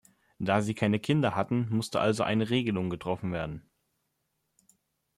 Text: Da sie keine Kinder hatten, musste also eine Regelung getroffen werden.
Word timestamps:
Da 0.39 0.61
sie 0.63 0.73
keine 0.73 0.99
Kinder 0.99 1.35
hatten, 1.35 1.69
musste 1.69 1.99
also 1.99 2.23
eine 2.23 2.49
Regelung 2.49 2.89
getroffen 2.89 3.31
werden. 3.33 3.69